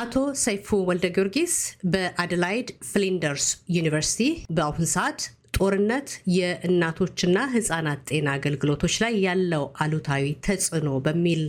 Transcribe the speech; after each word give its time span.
አቶ 0.00 0.14
ሰይፉ 0.42 0.76
ወልደ 0.88 1.06
ጊዮርጊስ 1.14 1.54
በአደላይድ 1.92 2.68
ፍሊንደርስ 2.90 3.46
ዩኒቨርሲቲ 3.76 4.20
በአሁን 4.56 4.86
ሰዓት 4.92 5.20
ጦርነት 5.56 6.08
የእናቶችና 6.36 7.38
ህጻናት 7.54 8.02
ጤና 8.10 8.28
አገልግሎቶች 8.38 8.94
ላይ 9.02 9.14
ያለው 9.24 9.64
አሉታዊ 9.84 10.24
ተጽዕኖ 10.46 10.90
በሚል 11.06 11.42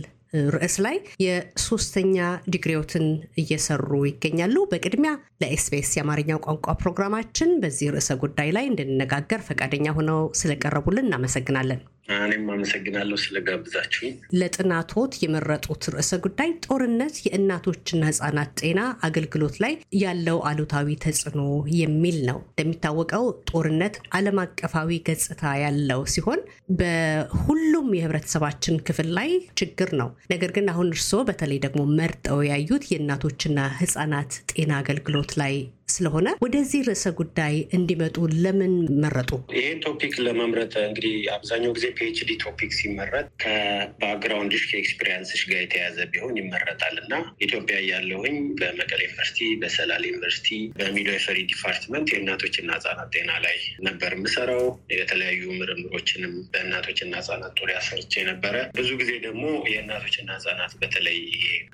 ርዕስ 0.54 0.76
ላይ 0.80 0.96
የሶስተኛ 1.24 2.18
ዲግሪዎትን 2.52 3.06
እየሰሩ 3.40 3.90
ይገኛሉ። 4.08 4.56
በቅድሚያ 4.70 5.12
ለኤስቢኤስ 5.42 5.92
የአማርኛው 5.94 6.42
ቋንቋ 6.46 6.76
ፕሮግራማችን 6.82 7.52
በዚህ 7.62 7.94
ርዕሰ 7.94 8.10
ጉዳይ 8.22 8.50
ላይ 8.56 8.66
እንድንነጋገር 8.68 9.42
ፈቃደኛ 9.48 9.88
ሆነው 9.96 10.20
ስለቀረቡልን 10.40 11.08
እናመሰግናለን። 11.08 11.82
እኔም 12.16 12.46
አመሰግናለሁ 12.52 13.16
ስለጋብዛችሁ። 13.22 14.06
ለጥናቶት 14.38 15.12
የመረጡት 15.22 15.82
ርዕሰ 15.94 16.12
ጉዳይ 16.24 16.50
ጦርነት 16.66 17.16
የእናቶችና 17.26 18.02
ህጻናት 18.08 18.50
ጤና 18.60 18.80
አገልግሎት 19.06 19.56
ላይ 19.64 19.72
ያለው 20.02 20.38
አሉታዊ 20.48 20.96
ተጽዕኖ 21.04 21.42
የሚል 21.78 22.18
ነው። 22.28 22.38
እንደሚታወቀው 22.44 23.24
ጦርነት 23.50 23.96
ዓለም 24.18 24.40
አቀፋዊ 24.44 24.98
ገጽታ 25.08 25.52
ያለው 25.62 26.02
ሲሆን 26.14 26.42
በሁሉም 26.82 27.88
የህብረተሰባችን 27.96 28.82
ክፍል 28.86 29.08
ላይ 29.16 29.30
ችግር 29.60 29.90
ነው። 30.00 30.10
ነገር 30.32 30.52
ግን 30.56 30.68
አሁን 30.72 30.90
እርስዎ 30.92 31.22
በተለይ 31.28 31.60
ደግሞ 31.64 31.80
መርጠው 31.98 32.40
ያዩት 32.48 32.84
የእናቶችና 32.92 33.58
ህጻናት 33.80 34.32
ጤና 34.52 34.72
አገልግሎት 34.82 35.31
ላይ 35.38 35.68
ስለሆነ 35.92 36.28
ወደዚህ 36.44 36.80
ርዕሰ 36.88 37.06
ጉዳይ 37.18 37.54
እንዲመጡ 37.76 38.16
ለምን 38.42 38.74
መረጡ? 39.02 39.30
ይህን 39.56 39.78
topic 39.84 40.14
ለመምረጥ 40.26 40.74
እንግዲህ 40.82 41.14
አብዛኛው 41.36 41.72
ጊዜ 41.76 41.86
PhD 41.98 42.30
topic 42.44 42.72
ሲመረጥ 42.78 43.26
ከ 43.42 43.58
background 43.58 44.38
ሽ 44.38 44.62
ከ 44.70 44.80
experience 44.80 45.28
ሽ 45.28 45.42
ጋር 45.50 45.60
የተያዘ 45.62 45.98
ቢሆን 46.12 46.34
ይመረጣል 46.40 46.96
እና 47.02 47.14
ኢትዮጵያ 47.46 47.76
እያለሁኝ 47.84 48.36
በመቀሌ 48.60 49.00
ዩኒቨርሲቲ፣ 49.06 49.40
በሰላሌ 49.62 50.02
ዩኒቨርሲቲ 50.12 50.48
በ 50.78 50.89
midwifery 50.89 51.38
department 51.52 52.08
የእናቶችና 52.12 52.70
ህጻናት 52.78 53.10
ጤና 53.16 53.30
ላይ 53.46 53.56
ነበር 53.88 54.12
የምሰራው። 54.16 54.64
የተለያዩ 54.96 55.42
ምርምሮችንም 55.60 56.34
በእናቶችና 56.52 57.14
ህጻናት 57.22 57.54
ዙሪያ 57.60 57.78
ሰርቼ 57.88 58.24
ነበረ። 58.30 58.48
ብዙ 58.78 58.90
ጊዜ 59.00 59.12
ደግሞ 59.26 59.44
የእናቶችና 59.72 60.30
ህጻናት 60.38 60.72
በተለይ 60.82 61.20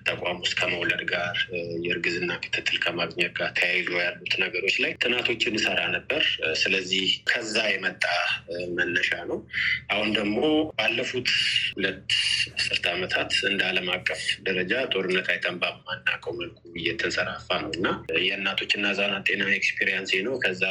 ተቋም 0.09 0.41
ውስጥ 0.43 0.55
ከመውለድ 0.61 1.03
ጋር 1.13 1.37
የእርግዝና 1.85 2.33
ክትትል 2.45 2.79
ከማግኘት 2.85 3.33
ጋር 3.39 3.51
ተያይዞ 3.59 3.91
ያሉት 4.09 4.35
ነገሮች 4.43 4.77
ላይ 4.83 4.93
ጥናቶችን 5.03 5.57
እሰራ 5.59 5.81
ነበር። 5.97 6.23
ስለዚህ 6.63 7.07
ከዛ 7.31 7.57
የመጣ 7.71 8.05
መነሻ 8.79 9.11
ነው። 9.31 9.39
አሁን 9.95 10.09
ደግሞ 10.19 10.39
ባለፉት 10.79 11.29
ሁለት 11.77 12.05
አስርተ 12.59 12.85
ዓመታት 12.95 13.33
እንደ 13.51 13.61
ዓለም 13.69 13.89
አቀፍ 13.95 14.23
ደረጃ 14.49 14.73
ጦርነት 14.93 15.29
አይተን 15.33 15.57
በማናውቀው 15.63 16.35
መልኩ 16.41 16.59
እየተንሰራፋ 16.81 17.49
ነው 17.63 17.71
እና 17.79 17.87
የእናቶችና 18.25 18.85
ህጻናት 18.93 19.25
ጤና 19.31 19.43
experience 19.59 20.13
ነው። 20.27 20.35
ከዛ 20.45 20.63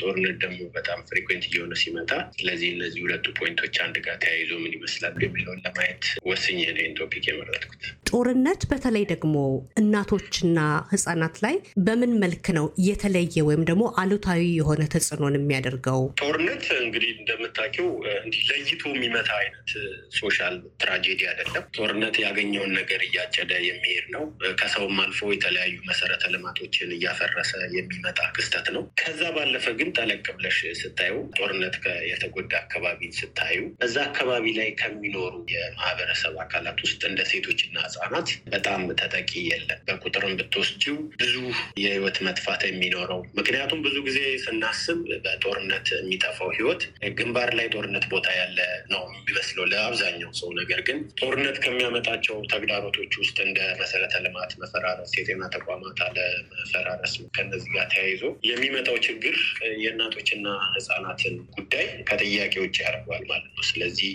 ጦርነት 0.00 0.36
ደግሞ 0.44 0.60
በጣም 0.76 0.98
frequent 1.10 1.44
እየሆነ 1.48 1.74
ሲመጣ 1.82 2.10
ስለዚህ 2.38 2.68
እነዚህ 2.74 3.00
ሁለቱ 3.04 3.26
point 3.38 3.59
ኦች 3.59 3.76
አንድ 3.84 3.96
ጋር 4.06 4.16
ተያይዞ 4.24 4.52
ምን 4.64 4.74
ይመስላሉ 4.76 5.18
የሚለውን 5.26 5.62
ለማየት 5.66 6.02
ወስኜ 6.30 6.58
ነው 6.78 6.94
topic 7.00 7.24
የመረጥኩት። 7.28 7.82
ጦርነት 8.10 8.62
በተለይ 8.70 9.04
ደግሞ 9.10 9.36
እናቶችና 9.80 10.58
ህጻናት 10.92 11.36
ላይ 11.44 11.54
በምን 11.86 12.12
መልክ 12.22 12.46
ነው 12.56 12.63
የተለየ 12.86 13.44
ወይም 13.46 13.62
ደግሞ 13.68 13.84
አሉታዊ 14.00 14.42
የሆነ 14.58 14.82
ተጽዕኖን 14.94 15.36
የሚያደርገው? 15.38 16.00
ጦርነት 16.22 16.64
እንግዲህ 16.84 17.10
እንደምታውቂው 17.16 17.88
እንዲህ 18.18 18.42
ለይቶ 18.50 18.82
የሚመታ 18.94 19.30
አይነት 19.40 19.70
social 20.18 20.54
tragedy 20.82 21.20
አይደለም። 21.30 21.64
ጦርነት 21.78 22.16
ያገኘውን 22.24 22.72
ነገር 22.78 23.00
እያጨደ 23.06 23.52
የሚሄድ 23.68 24.06
ነው። 24.14 24.24
ከሰውም 24.60 24.98
አልፎ 25.04 25.20
የተለያዩ 25.34 25.76
መሰረተ 25.88 26.24
ልማቶችን 26.34 26.94
እያፈረሰ 26.96 27.52
የሚመጣ 27.76 28.20
ክስተት 28.36 28.66
ነው። 28.76 28.84
ከዛ 29.00 29.22
ባለፈ 29.36 29.66
ግን 29.78 29.90
ጠለቅ 29.98 30.24
ብለሽ 30.36 30.58
ስታዩ 30.80 31.14
ጦርነት 31.38 31.76
የተጎዳ 32.10 32.52
አካባቢን 32.64 33.12
ስታዩ 33.18 33.58
እዛ 33.86 33.96
አካባቢ 34.08 34.44
ላይ 34.58 34.68
ከሚኖሩ 34.80 35.34
የማህበረሰብ 35.54 36.34
አካላት 36.44 36.78
ውስጥ 36.84 37.00
እንደ 37.08 37.20
ሴቶችና 37.30 37.76
ህጻናት 37.86 38.28
በጣም 38.54 38.70
ተጠቂ 39.00 39.30
የለም። 39.48 39.80
በቁጥርም 39.88 40.34
ብትወስጂው 40.40 40.98
ብዙ 41.20 41.34
የህይወት 41.82 42.18
መጥፋት 42.26 42.42
የሚኖረው 42.66 43.20
ምክንያቱም 43.38 43.80
ብዙ 43.84 43.96
ጊዜ 44.06 44.20
ስናስብ 44.44 44.98
በጦርነት 45.24 45.86
የሚጠፋው 45.94 46.50
ህይወት 46.56 46.82
ግንባር 47.18 47.50
ላይ 47.58 47.66
ጦርነት 47.74 48.04
ቦታ 48.12 48.28
ያለ 48.38 48.58
ነው 48.92 49.02
የሚመስለው 49.14 49.64
ለአብዛኛው 49.72 50.30
ሰው። 50.40 50.48
ነገር 50.60 50.80
ግን 50.88 50.98
ጦርነት 51.20 51.56
ከሚያመጣቸው 51.64 52.36
ተግዳሮቶች 52.52 53.12
ውስጥ 53.22 53.36
እንደ 53.46 53.60
መሰረተ 53.80 54.14
ልማት 54.24 54.52
መፈራረስ፣ 54.62 55.12
የጤና 55.18 55.42
ተቋማት 55.56 55.98
አለመፈራረስ 56.06 57.14
ከነዚህ 57.36 57.70
ጋር 57.74 57.86
ተያይዞ 57.94 58.22
የሚመጣው 58.48 58.98
ችግር 59.06 59.36
የእናቶችና 59.84 60.46
ህጻናትን 60.74 61.36
ጉዳይ 61.56 61.86
ከጥያቄ 62.08 62.54
ውጭ 62.64 62.76
ያደርገዋል 62.84 63.24
ማለት 63.30 63.50
ነው። 63.50 63.64
ስለዚህ 63.70 64.12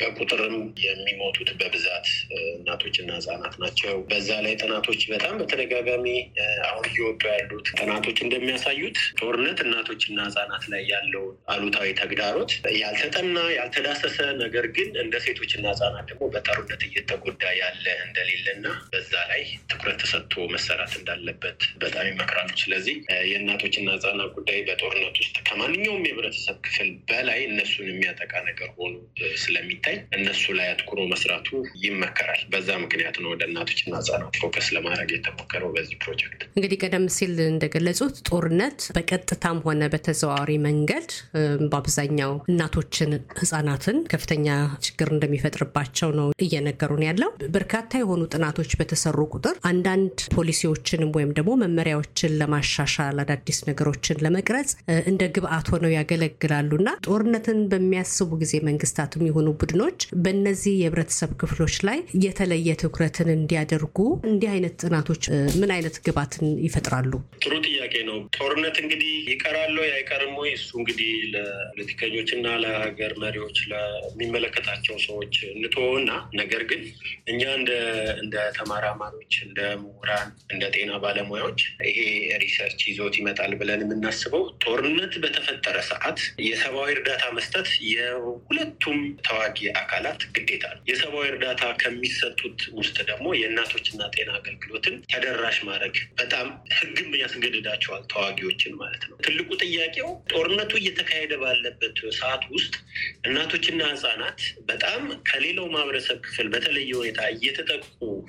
በቁጥርም 0.00 0.56
የሚሞቱት 0.86 1.50
በብዛት 1.60 2.08
እናቶችና 2.56 3.10
ህጻናት 3.18 3.54
ናቸው። 3.62 3.94
በዛ 4.10 4.30
ላይ 4.44 4.54
ጥናቶች 4.62 5.00
በጣም 5.12 5.34
በተደጋጋሚ 5.40 6.06
አሁን 6.68 6.84
እየወጡ 6.90 7.22
ያሉት 7.32 7.68
ጥናቶች 7.78 8.18
እንደሚያሳዩት 8.24 8.98
ጦርነት 9.20 9.58
እናቶችና 9.64 10.18
ህጻናት 10.28 10.64
ላይ 10.72 10.82
ያለው 10.92 11.24
አሉታዊ 11.52 11.88
ተግዳሮት 12.00 12.52
ያልተጠና 12.80 13.36
ያልተዳሰሰ፣ 13.56 14.16
ነገር 14.42 14.66
ግን 14.76 14.90
እንደ 15.02 15.14
ሴቶችና 15.24 15.64
ህጻናት 15.72 16.04
ደግሞ 16.10 16.24
በጦርነት 16.34 16.82
እየተጎዳ 16.88 17.42
ያለ 17.60 17.86
እንደሌለና 18.06 18.64
በዛ 18.92 19.12
ላይ 19.30 19.42
ትኩረት 19.70 19.98
ተሰጥቶ 20.02 20.46
መሰራት 20.54 20.92
እንዳለበት 21.00 21.48
በጣም 21.82 22.06
ይመክራሉ። 22.10 22.28
ስለዚህ 22.62 22.96
የእናቶችና 23.30 23.88
ህጻናት 23.96 24.30
ጉዳይ 24.36 24.58
በጦርነት 24.68 25.16
ውስጥ 25.22 25.36
ከማንኛውም 25.48 26.04
የህብረተሰብ 26.06 26.56
ክፍል 26.66 26.90
በላይ 27.10 27.40
እነሱን 27.50 27.88
የሚያጠቃ 27.90 28.32
ነገር 28.48 28.70
ሆኖ 28.78 28.94
ስለሚታይ 29.42 29.96
እነሱ 30.18 30.44
ላይ 30.58 30.68
አትኩሮ 30.72 31.00
መስራቱ 31.12 31.48
ይመከራል። 31.84 32.42
በዛ 32.52 32.70
ምክንያት 32.84 33.16
ነው 33.22 33.30
ወደ 33.34 33.42
እናቶችና 33.50 33.94
ህጻናት 34.00 34.34
focus 34.40 34.68
ለማድረግ 34.76 35.10
የተሞከረው 35.14 35.70
በዚህ 35.76 35.96
ፕሮጀክት። 36.02 36.42
እንግዲህ 36.52 36.78
ቀደም 36.84 37.06
ሲል 37.16 37.34
እንደገለጹት 37.60 38.16
ጦርነት 38.28 38.78
በቀጥታም 38.96 39.58
ሆነ 39.64 39.82
በተዘዋዋሪ 39.92 40.52
መንገድ 40.66 41.08
በአብዛኛው 41.70 42.32
እናቶችን፣ 42.50 43.10
ህጻናትን 43.40 43.96
ከፍተኛ 44.12 44.46
ችግር 44.86 45.08
እንደሚፈጥርባቸው 45.14 46.10
ነው 46.18 46.28
እየነገሩን 46.44 47.02
ያለው። 47.06 47.30
በርካታ 47.56 47.98
የሆኑ 48.00 48.22
ጥናቶች 48.34 48.70
በተሰሩ 48.80 49.18
ቁጥር 49.34 49.56
አንዳንድ 49.70 49.98
ፖሊሲዎችንም 50.36 51.10
ወይም 51.16 51.34
ደግሞ 51.38 51.50
መመሪያዎችን 51.62 52.36
ለማሻሻል 52.40 53.20
አዳዲስ 53.24 53.60
ነገሮችን 53.68 54.22
ለመቅረጽ 54.24 54.70
እንደ 55.10 55.22
ግብአት 55.36 55.68
ሆነው 55.74 55.92
ያገለግላሉ 55.96 56.70
እና 56.80 56.88
ጦርነትን 57.08 57.60
በሚያስቡ 57.72 58.30
ጊዜ 58.42 58.54
መንግስታትም 58.68 59.26
የሆኑ 59.28 59.48
ቡድኖች 59.60 59.98
በእነዚህ 60.24 60.74
የህብረተሰብ 60.80 61.32
ክፍሎች 61.42 61.76
ላይ 61.88 61.98
የተለየ 62.24 62.78
ትኩረትን 62.82 63.30
እንዲያደርጉ 63.36 63.98
እንዲህ 64.30 64.50
አይነት 64.54 64.76
ጥናቶች 64.82 65.22
ምን 65.60 65.70
አይነት 65.76 65.96
ግብአትን 66.06 66.28
ይፈጥራሉ? 66.66 67.12
ጥሩ 67.50 67.58
ጥያቄ 67.66 67.94
ነው። 68.08 68.16
ጦርነት 68.36 68.76
እንግዲህ 68.80 69.12
ይቀራል 69.30 69.76
አይቀርም 69.86 70.34
ወይ? 70.40 70.50
እሱ 70.58 70.68
እንግዲህ 70.80 71.08
ለፖለቲከኞች 71.32 72.28
እና 72.36 72.46
ለሀገር 72.62 73.12
መሪዎች 73.22 73.56
ለሚመለከታቸው 73.70 74.96
ሰዎች 75.04 75.34
እንተወውና 75.48 76.10
ነገር 76.40 76.62
ግን 76.70 76.82
እኛ 77.32 77.40
እንደ 78.20 78.36
ተመራማሪዎች፣ 78.58 79.34
እንደ 79.46 79.60
ምሁራን፣ 79.82 80.28
እንደ 80.52 80.62
ጤና 80.76 80.92
ባለሙያዎች 81.04 81.60
ይሄ 81.88 81.98
research 82.44 82.80
ይዞት 82.90 83.16
ይመጣል 83.20 83.54
ብለን 83.60 83.82
የምናስበው 83.84 84.44
ጦርነት 84.64 85.16
በተፈጠረ 85.24 85.76
ሰዓት 85.90 86.18
የሰብአዊ 86.46 86.88
እርዳታ 86.96 87.24
መስጠት 87.36 87.68
የሁለቱም 87.92 89.00
ተዋጊ 89.26 89.58
አካላት 89.82 90.20
ግዴታ 90.36 90.64
ነው። 90.76 90.84
የሰብአዊ 90.90 91.26
እርዳታ 91.32 91.64
ከሚሰጡት 91.82 92.60
ውስጥ 92.78 92.96
ደግሞ 93.10 93.26
የእናቶችና 93.40 94.00
ጤና 94.14 94.30
አገልግሎትን 94.40 94.96
ተደራሽ 95.12 95.60
ማድረግ 95.68 95.94
በጣም 96.20 96.48
ህግም 96.80 97.10
ያስገድዳቸዋል 97.42 98.02
ተዋጊዎችን 98.10 98.72
ማለት 98.80 99.02
ነው። 99.08 99.16
ትልቁ 99.24 99.48
ጥያቄው 99.62 100.08
ጦርነቱ 100.32 100.72
እየተካሄደ 100.80 101.32
ባለበት 101.42 101.78
ሰዓት 102.18 102.42
ውስጥ 102.54 102.74
እናቶችና 103.28 103.80
ህጻናት 103.92 104.40
በጣም 104.70 105.00
ከሌላው 105.30 105.66
ማህበረሰብ 105.74 106.18
ክፍል 106.26 106.46
በተለየ 106.54 106.90
ሁኔታ 107.00 107.20
እየተጠቁ 107.34 107.84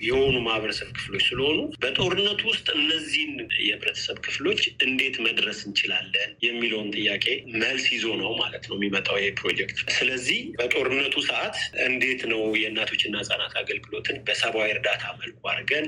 የሆኑ 0.05 0.35
ማህበረሰብ 0.47 0.89
ክፍሎች 0.97 1.23
ስለሆኑ 1.29 1.59
በጦርነቱ 1.83 2.41
ውስጥ 2.51 2.67
እነዚህን 2.77 3.33
የህብረተሰብ 3.61 4.17
ክፍሎች 4.25 4.61
እንዴት 4.85 5.17
መድረስ 5.27 5.59
እንችላለን 5.67 6.31
የሚለውን 6.45 6.89
ጥያቄ 6.97 7.25
መልስ 7.61 7.85
ይዞ 7.95 8.07
ነው 8.21 8.31
ማለት 8.41 8.63
ነው 8.69 8.75
የሚመጣው 8.79 9.17
ይህ 9.21 9.33
ፕሮጀክት። 9.41 9.77
ስለዚህ 9.97 10.39
በጦርነቱ 10.59 11.15
ሰዓት 11.29 11.57
እንዴት 11.87 12.21
ነው 12.31 12.41
የእናቶችና 12.61 13.15
ህጻናት 13.23 13.53
አገልግሎትን 13.61 14.17
በሰብአዊ 14.27 14.69
እርዳታ 14.75 15.03
መልኩ 15.21 15.39
አድርገን 15.51 15.85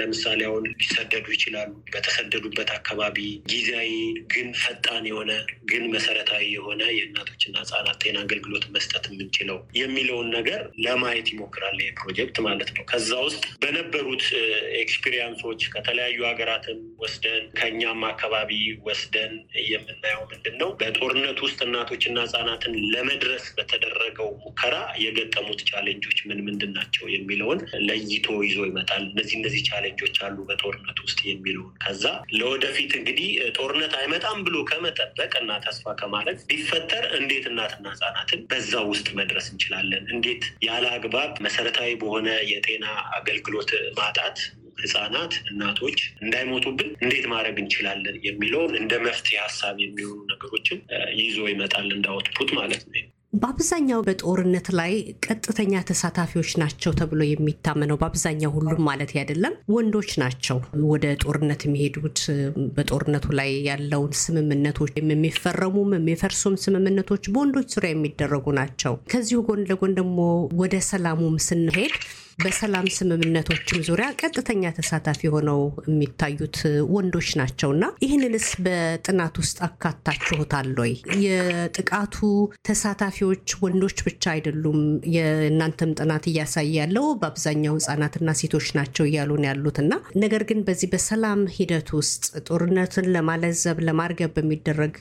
ለምሳሌ 0.00 0.40
አሁን 0.50 0.64
ሊሰደዱ 0.80 1.26
ይችላሉ። 1.36 1.70
በተሰደዱበት 1.92 2.59
ባሉበት 2.60 2.78
አካባቢ 2.78 3.18
ጊዜያዊ 3.50 3.90
ግን 4.32 4.48
ፈጣን 4.60 5.04
የሆነ 5.10 5.30
ግን 5.70 5.82
መሰረታዊ 5.92 6.44
የሆነ 6.54 6.82
የእናቶችና 6.92 7.54
ህጻናት 7.62 7.96
ጤና 8.02 8.16
አገልግሎት 8.24 8.64
መስጠት 8.74 9.04
የምንችለው 9.10 9.58
የሚለውን 9.78 10.28
ነገር 10.36 10.60
ለማየት 10.84 11.28
ይሞክራል 11.32 11.76
ይህ 11.80 11.92
ፕሮጀክት 12.00 12.38
ማለት 12.46 12.70
ነው። 12.76 12.84
ከዛ 12.90 13.10
ውስጥ 13.26 13.44
በነበሩት 13.62 14.24
experience 14.82 15.39
ኦች 15.39 15.62
ከተለያዩ 15.74 16.18
ሀገራትም 16.30 16.80
ወስደን 17.04 17.44
ከኛም 17.60 18.02
አካባቢ 18.10 18.50
ወስደን 18.88 19.32
የምናየው 19.70 20.22
ምንድን 20.32 20.56
ነው 20.62 20.70
በጦርነት 20.82 21.40
ውስጥ 21.46 21.58
እናቶችና 21.68 22.18
ህጻናትን 22.26 22.76
ለመድረስ 22.94 23.46
በተደረገው 23.56 24.30
ሙከራ 24.44 24.74
የገጠሙት 25.04 25.62
challenge 25.70 26.03
ኦች 26.03 26.18
ምን 26.28 26.40
ምንድን 26.46 26.74
ናቸው 26.78 27.06
የሚለውን 27.14 27.58
ለይቶ 27.88 28.28
ይዞ 28.46 28.58
ይመጣል። 28.68 29.04
እነዚህ 29.10 29.36
እነዚህ 29.40 29.62
challenge 29.70 30.02
ኦች 30.02 30.16
አሉ 30.26 30.38
በጦርነት 30.50 30.98
ውስጥ 31.04 31.20
የሚለውን 31.30 31.58
ከዛ 31.82 32.04
ለወደፊት 32.50 32.92
እንግዲህ 32.98 33.26
ጦርነት 33.56 33.92
አይመጣም 33.98 34.38
ብሎ 34.46 34.56
ከመጠበቅ 34.68 35.32
እና 35.40 35.50
ተስፋ 35.64 35.92
ከማለት 36.00 36.38
ቢፈጠር 36.48 37.04
እንዴት 37.18 37.44
እናትና 37.50 37.84
ህጻናትን 37.92 38.40
በዛ 38.50 38.72
ውስጥ 38.88 39.06
መድረስ 39.18 39.46
እንችላለን? 39.52 40.04
እንዴት 40.14 40.44
ያለ 40.66 40.86
አግባብ 40.96 41.30
መሰረታዊ 41.46 41.90
በሆነ 42.00 42.28
የጤና 42.50 42.86
አገልግሎት 43.18 43.70
ማጣት 44.00 44.38
ህጻናት፣ 44.80 45.32
እናቶች 45.50 45.98
እንዳይሞቱብን 46.24 46.90
እንዴት 47.02 47.26
ማድረግ 47.32 47.56
እንችላለን 47.62 48.18
የሚለውን 48.26 48.74
እንደ 48.80 48.92
መፍትሄ 49.06 49.38
ሀሳብ 49.44 49.78
የሚሆኑ 49.84 50.20
ነገሮችን 50.32 50.80
ይዞ 51.20 51.38
ይመጣል 51.52 51.88
እንደ 51.96 52.08
አውትፑት 52.14 52.52
ማለት 52.60 52.84
ነው። 52.86 53.02
በአብዛኛው 53.32 54.00
በጦርነት 54.06 54.68
ላይ 54.78 54.92
ቀጥተኛ 55.24 55.82
ተሳታፊዎች 55.88 56.50
ናቸው 56.62 56.92
ተብሎ 56.98 57.20
የሚታመነው 57.26 57.98
በአብዛኛው 58.00 58.50
ሁሉም 58.56 58.80
ማለት 58.88 59.10
አይደለም፣ 59.14 59.54
ወንዶች 59.74 60.10
ናቸው 60.22 60.58
ወደ 60.88 61.12
ጦርነት 61.24 61.62
የሚሄዱት። 61.66 62.20
በጦርነቱ 62.76 63.26
ላይ 63.40 63.50
ያለውን 63.68 64.14
ስምምነቶች 64.22 64.90
የሚፈረሙም 65.02 65.92
የሚፈርሱም 65.98 66.56
ስምምነቶች 66.64 67.24
በወንዶች 67.32 67.68
ዙሪያ 67.76 67.92
የሚደረጉ 67.94 68.46
ናቸው። 68.58 68.96
ከዚሁ 69.12 69.40
ጎን 69.48 69.62
ለጎን 69.70 69.94
ደግሞ 70.00 70.18
ወደ 70.60 70.76
ሰላሙም 70.90 71.38
ስንሄድ 71.46 71.94
በሰላም 72.40 72.86
ስምምነቶችም 72.94 73.80
ዙሪያ 73.86 74.06
ቀጥተኛ 74.20 74.70
ተሳታፊ 74.76 75.20
ሆነው 75.32 75.60
የሚታዩት 75.90 76.58
ወንዶች 76.94 77.28
ናቸው 77.40 77.70
እና 77.74 77.84
ይህንንስ 78.04 78.46
በጥናት 78.64 79.34
ውስጥ 79.42 79.58
አካታችሁታል 79.66 80.68
ወይ? 80.80 80.92
የጥቃቱ 81.24 82.16
ተሳታፊዎች 82.68 83.54
ወንዶች 83.64 83.98
ብቻ 84.06 84.24
አይደሉም። 84.34 84.78
የእናንተም 85.16 85.92
ጥናት 86.00 86.26
እያሳየ 86.30 86.72
ያለው 86.80 87.06
በአብዛኛው 87.20 87.76
ህጻናትና 87.78 88.34
ሴቶች 88.40 88.68
ናቸው 88.78 89.06
እያሉን 89.10 89.46
ያሉት 89.48 89.80
እና 89.84 89.92
ነገር 90.24 90.44
ግን 90.50 90.60
በዚህ 90.66 90.90
በሰላም 90.94 91.42
ሂደት 91.56 91.90
ውስጥ 91.98 92.16
ጦርነትን 92.48 93.08
ለማለዘብ 93.14 93.78
ለማርገብ 93.88 94.32
በሚደረግ 94.38 94.96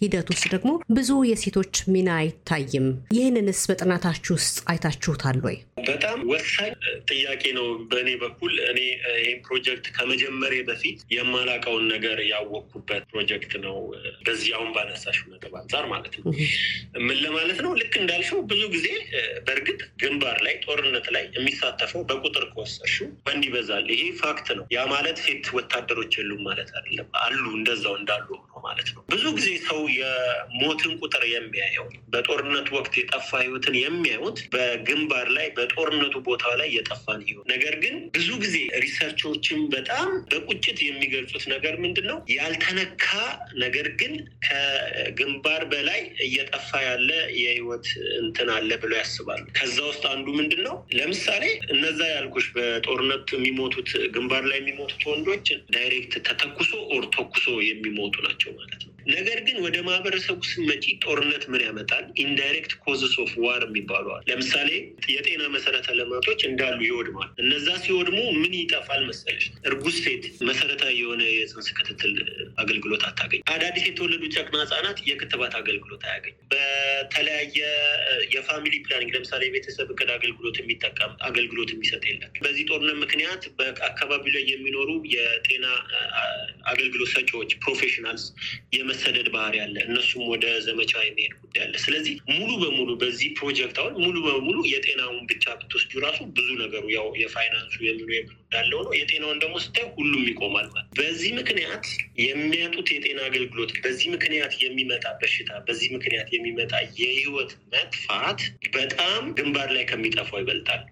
ሂደት 0.00 0.28
ውስጥ 0.34 0.46
ደግሞ 0.54 0.70
ብዙ 0.96 1.10
የሴቶች 1.30 1.74
ሚና 1.92 2.10
አይታይም። 2.20 2.88
ይህንንስ 3.16 3.62
በጥናታችሁ 3.70 4.32
ውስጥ 4.38 4.56
አይታችሁታል 4.70 5.38
ወይ? 5.46 5.58
በጣም 5.86 6.18
ጥያቄ 7.10 7.42
ነው። 7.56 7.66
በእኔ 7.90 8.10
በኩል 8.22 8.52
እኔ 8.70 8.78
ይህን 9.16 9.38
ፕሮጀክት 9.46 9.86
ከመጀመሬ 9.96 10.54
በፊት 10.68 10.98
የማላውቀውን 11.14 11.84
ነገር 11.92 12.18
ያወቅኩበት 12.30 13.04
ፕሮጀክት 13.12 13.52
ነው። 13.64 13.76
በዚህ 14.26 14.50
አሁን 14.56 14.70
ባነሳሽው 14.76 15.26
ነጥብ 15.32 15.54
አንጻር 15.60 15.84
ማለት 15.92 16.14
ነው። 16.18 16.30
ምን 17.06 17.16
ለማለት 17.24 17.58
ነው? 17.64 17.72
ልክ 17.80 17.94
እንዳልሽው 18.00 18.40
ብዙ 18.50 18.62
ጊዜ 18.74 18.86
በእርግጥ 19.46 19.80
ግንባር 20.02 20.38
ላይ 20.46 20.54
ጦርነት 20.64 21.06
ላይ 21.14 21.24
የሚሳተፈው 21.36 22.02
በቁጥር 22.10 22.46
ከወሰድሽው 22.52 23.08
ወንድ 23.26 23.44
ይበዛል። 23.48 23.88
ይሄ 23.94 24.04
ፋክት 24.20 24.48
ነው። 24.58 24.64
ያ 24.72 24.84
ማለት 24.92 25.18
ሴት 25.24 25.46
ወታደሮች 25.56 26.12
የሉም 26.20 26.42
ማለት 26.48 26.70
አይደለም። 26.76 27.08
አሉ፣ 27.22 27.44
እንደዛው 27.58 27.94
እንዳሉ 28.00 28.28
ነው 28.44 28.60
ማለት 28.66 28.88
ነው። 28.94 29.02
ብዙ 29.12 29.24
ጊዜ 29.36 29.48
ሰው 29.68 29.80
የሞትን 29.96 30.92
ቁጥር 31.02 31.24
የሚያየው 31.30 31.86
በጦርነት 32.12 32.68
ወቅት 32.76 32.94
የጠፋ 33.00 33.30
ህይወትን 33.42 33.76
የሚያዩት 33.80 34.38
በግንባር 34.52 35.28
ላይ 35.36 35.46
በጦርነቱ 35.56 36.14
ቦታ 36.28 36.44
ላይ 36.60 36.68
የጠፋን 36.76 37.20
ህይወት። 37.26 37.46
ነገር 37.52 37.74
ግን 37.82 37.94
ብዙ 38.14 38.28
ጊዜ 38.44 38.56
research 38.84 39.27
ኦችም 39.27 39.60
በጣም 39.74 40.08
በቁጭት 40.30 40.78
የሚገልጹት 40.86 41.44
ነገር 41.54 41.74
ምንድን 41.84 42.06
ነው? 42.10 42.18
ያልተነካ 42.36 43.06
ነገር 43.62 43.86
ግን 44.00 44.12
ከግንባር 44.46 45.62
በላይ 45.72 46.00
እየጠፋ 46.26 46.70
ያለ 46.86 47.08
የህይወት 47.40 47.86
እንትን 48.22 48.48
አለ 48.56 48.70
ብለው 48.82 48.98
ያስባሉ። 49.00 49.44
ከዛ 49.58 49.76
ውስጥ 49.90 50.04
አንዱ 50.12 50.26
ምንድን 50.40 50.62
ነው? 50.66 50.76
ለምሳሌ 50.98 51.44
እነዛ 51.74 52.00
ያልኩሽ 52.12 52.46
በጦርነት 52.56 53.26
የሚሞቱት 53.36 53.90
ግንባር 54.14 54.44
ላይ 54.50 54.58
የሚሞቱት 54.60 55.02
ወንዶች 55.10 55.46
direct 55.74 56.14
ተተኩሶ 56.28 56.72
or 56.94 57.04
ተኩሶ 57.16 57.46
የሚሞቱ 57.68 58.14
ናቸው 58.26 58.50
ማለት 58.58 58.80
ነው። 58.82 58.89
ነገር 59.10 59.38
ግን 59.46 59.56
ወደ 59.64 59.76
ማህበረሰቡ 59.86 60.38
ስመጪ 60.50 60.84
ጦርነት 61.04 61.44
ምን 61.52 61.62
ያመጣል? 61.66 62.04
indirect 62.24 62.72
causes 62.84 63.14
of 63.22 63.32
war 63.44 63.62
ይባላል። 63.66 64.22
ለምሳሌ 64.30 64.68
የጤና 65.14 65.42
መሰረተ 65.54 65.88
ልማቶች 65.98 66.40
እንዳሉ 66.50 66.78
ይወድማል። 66.88 67.30
እነዛ 67.42 67.68
ሲወድሙ 67.84 68.18
ምን 68.40 68.52
ይጠፋል 68.60 69.02
መሰለሽ? 69.10 69.44
እርጉዝ 69.68 69.96
ሴት 70.04 70.24
መሰረታዊ 70.50 70.94
የሆነ 71.00 71.22
የፅንስ 71.32 71.68
ክትትል 71.78 72.14
አገልግሎት 72.62 73.02
አታገኝ። 73.08 73.42
አዳዲስ 73.54 73.84
የተወለዱ 73.88 74.22
ጨቅላ 74.36 74.60
ህጻናት 74.64 74.98
የክትባት 75.10 75.54
አገልግሎት 75.60 76.02
አያገኝ። 76.08 76.36
በተለያየ 76.52 77.58
የ 78.34 78.44
family 78.44 78.74
planning 78.86 79.10
ለምሳሌ 79.16 79.42
የቤተሰብ 79.48 79.88
እቅድ 79.94 80.10
አገልግሎት 80.16 80.56
የሚጠቀም 80.60 81.12
አገልግሎት 81.28 81.70
የሚሰጥ 81.74 82.02
የለም። 82.10 82.32
በዚህ 82.44 82.64
ጦርነት 82.70 82.98
ምክንያት 83.02 83.42
በአካባቢው 83.58 84.32
ላይ 84.36 84.44
የሚኖሩ 84.52 84.90
የጤና 85.14 85.66
አገልግሎት 86.70 87.10
ሰጪዎች 87.14 87.50
professionals 87.62 88.24
የመሰደድ 88.90 89.28
ባህሪ 89.32 89.56
አለ። 89.64 89.74
እነሱም 89.86 90.22
ወደ 90.30 90.44
ዘመቻ 90.64 90.92
የሚሄድ 91.02 91.32
ጉዳይ 91.42 91.62
አለ። 91.64 91.74
ስለዚህ 91.82 92.14
ሙሉ 92.30 92.50
በሙሉ 92.62 92.90
በዚህ 93.02 93.28
ፕሮጀክት 93.38 93.76
አሁን 93.80 93.94
ሙሉ 94.02 94.16
በሙሉ 94.26 94.56
የጤናውን 94.70 95.20
ብቻ 95.30 95.54
ብትወስዱ 95.58 96.00
ራሱ 96.04 96.18
ብዙ 96.36 96.48
ነገሩ 96.62 96.84
ያው 96.94 97.06
የፋይናንሱ 97.20 97.76
የምኑ 97.86 98.08
የምኑ 98.16 98.34
እንዳለው 98.44 98.80
ነው። 98.86 98.92
የጤናውን 98.98 99.40
ደግሞ 99.42 99.56
ስታይ 99.64 99.86
ሁሉም 99.96 100.24
ይቆማል 100.30 100.66
ማለት። 100.70 100.88
በዚህ 101.00 101.30
ምክንያት 101.38 101.84
የሚያጡት 102.22 102.88
የጤና 102.94 103.20
አገልግሎት፣ 103.28 103.72
በዚህ 103.84 104.08
ምክንያት 104.14 104.54
የሚመጣ 104.62 105.06
በሽታ፣ 105.20 105.50
በዚህ 105.66 105.88
ምክንያት 105.96 106.28
የሚመጣ 106.36 106.72
የህይወት 107.00 107.52
መጥፋት 107.74 108.40
በጣም 108.74 109.22
ግንባር 109.38 109.70
ላይ 109.76 109.84
ከሚጠፋው 109.90 110.40
ይበልጣል። 110.42 110.82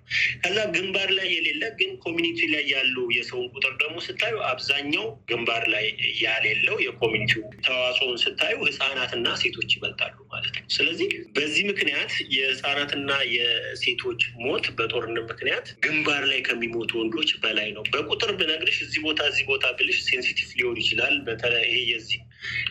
ከዛ 0.44 0.58
ግንባር 0.76 1.10
ላይ 1.18 1.28
የሌለ 1.34 1.64
ግን 1.80 1.90
community 2.04 2.40
ላይ 2.54 2.64
ያለው 2.74 3.06
የሰውን 3.16 3.48
ቁጥር 3.54 3.74
ደግሞ 3.82 3.96
ስታዩ 4.06 4.36
አብዛኛው 4.50 5.06
ግንባር 5.30 5.64
ላይ 5.74 5.86
የሌለው 6.24 6.76
የ 6.86 6.95
community 6.95 7.34
ው 7.34 7.42
ተዋጽኦን 7.90 8.18
ስታዩ 8.22 8.56
ህጻናትና 8.66 9.26
ሴቶች 9.40 9.70
ይበልጣሉ 9.76 10.16
ማለት 10.32 10.54
ነው። 10.56 10.64
ስለዚህ 10.74 11.06
በዚህ 11.36 11.62
ምክንያት 11.70 12.12
የህጻናትና 12.34 13.10
የሴቶች 13.34 14.20
ሞት 14.42 14.66
በጦርነት 14.78 15.26
ምክንያት 15.30 15.66
ግንባር 15.84 16.22
ላይ 16.30 16.40
ከሚሞቱ 16.48 16.90
ወንዶች 17.00 17.30
በላይ 17.44 17.68
ነው። 17.76 17.84
በቁጥር 17.94 18.32
ብነግርሽ 18.40 18.78
እዚህ 18.86 19.00
ቦታ 19.06 19.20
እዚህ 19.30 19.46
ቦታ 19.50 19.66
ብልሽ 19.78 19.98
sensitive 20.08 20.50
ሊሆን 20.58 20.78
ይችላል። 20.82 21.16
በተለይ 21.28 21.64
ይሄ 21.68 21.78
የዚህ 21.92 22.20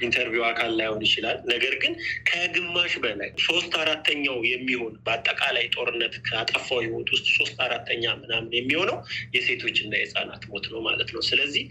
interview 0.04 0.44
አካል 0.50 0.72
ላይሆን 0.80 1.02
ይችላል። 1.08 1.38
ነገር 1.52 1.74
ግን 1.82 1.94
ከግማሽ 2.30 2.94
በላይ 3.04 3.30
ሶስት 3.48 3.74
አራተኛው 3.82 4.38
የሚሆን 4.52 4.94
በአጠቃላይ 5.06 5.66
ጦርነት 5.76 6.16
ካጠፋው 6.28 6.80
ህይወት 6.86 7.10
ውስጥ 7.16 7.28
ሶስት 7.38 7.58
አራተኛ 7.66 8.06
ምናምን 8.22 8.54
የሚሆነው 8.58 8.98
የሴቶችና 9.36 9.94
የህፃናት 9.98 10.46
ሞት 10.52 10.68
ነው 10.74 10.82
ማለት 10.88 11.12
ነው። 11.16 11.24
ስለዚህ 11.30 11.66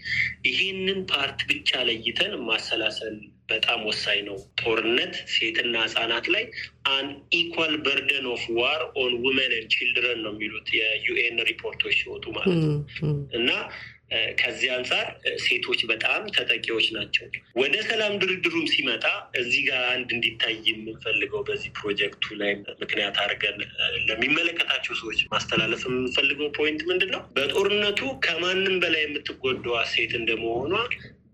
ይህንን 0.49 1.01
part 1.11 1.41
ብቻ 1.51 1.83
ለይተን 1.89 2.35
ማሰላሰል 2.49 3.17
በጣም 3.51 3.81
ወሳኝ 3.89 4.21
ነው። 4.29 4.37
ጦርነት 4.61 5.15
ሴትና 5.35 5.75
ህጻናት 5.85 6.27
ላይ 6.35 6.45
unequal 6.93 7.75
burden 7.85 8.27
of 8.33 8.45
war 8.59 8.81
on 8.99 9.13
women 9.25 9.53
and 9.57 9.69
children 9.73 10.21
ነው 10.25 10.33
የሚሉት 10.35 10.69
የ 10.79 11.09
UN 11.09 11.39
ሪፖርቶች 11.51 11.95
ሲወጡ 12.01 12.25
ማለት 12.37 12.59
ነው 12.65 12.75
እና 13.39 13.51
ከዚህ 14.41 14.69
አንጻር 14.75 15.07
ሴቶች 15.45 15.81
በጣም 15.91 16.23
ተጠቂዎች 16.37 16.87
ናቸው። 16.97 17.25
ወደ 17.59 17.77
ሰላም 17.89 18.13
ድርድሩም 18.23 18.67
ሲመጣ 18.73 19.05
እዚህ 19.41 19.63
ጋር 19.69 19.83
አንድ 19.95 20.09
እንዲታይ 20.17 20.55
የምንፈልገው 20.69 21.41
በዚህ 21.49 21.71
ፕሮጀክቱ 21.79 22.37
ላይ 22.41 22.53
ምክንያት 22.83 23.17
አድርገን 23.25 23.59
ለሚመለከታቸው 24.09 24.95
ሰዎች 25.01 25.21
ማስተላለፍ 25.33 25.83
የምንፈልገው 25.89 26.51
ፖይንት 26.59 26.83
ምንድን 26.91 27.13
ነው? 27.15 27.23
በጦርነቱ 27.37 28.01
ከማንም 28.27 28.77
በላይ 28.83 29.03
የምትጎዳዋ 29.07 29.79
ሴት 29.93 30.15
እንደመሆኗ 30.21 30.73